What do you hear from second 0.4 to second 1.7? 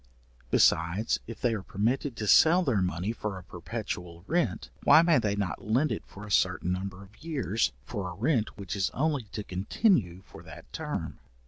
Besides, if they are